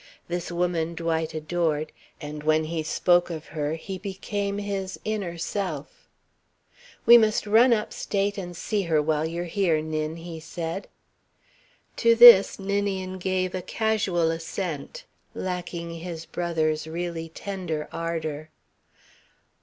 [0.27, 6.09] This woman Dwight adored, and when he spoke of her he became his inner self.
[7.05, 10.87] "We must run up state and see her while you're here, Nin," he said.
[11.97, 15.03] To this Ninian gave a casual assent,
[15.35, 18.49] lacking his brother's really tender ardour.